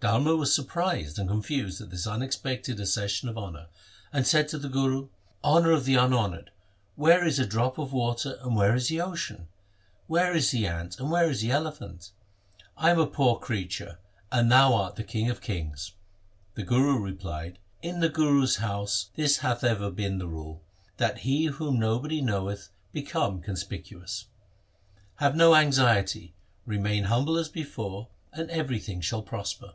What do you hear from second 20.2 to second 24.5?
rule, that he whom nobody knoweth be cometh conspicuous.